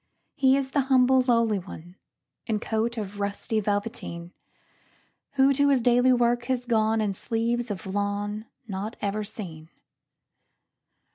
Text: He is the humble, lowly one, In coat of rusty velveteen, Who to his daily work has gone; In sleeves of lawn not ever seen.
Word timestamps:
He 0.33 0.57
is 0.57 0.71
the 0.71 0.79
humble, 0.89 1.21
lowly 1.21 1.59
one, 1.59 1.95
In 2.47 2.59
coat 2.59 2.97
of 2.97 3.19
rusty 3.19 3.59
velveteen, 3.59 4.33
Who 5.33 5.53
to 5.53 5.69
his 5.69 5.79
daily 5.79 6.11
work 6.11 6.45
has 6.45 6.65
gone; 6.65 7.01
In 7.01 7.13
sleeves 7.13 7.69
of 7.69 7.85
lawn 7.85 8.47
not 8.67 8.95
ever 8.99 9.23
seen. 9.23 9.69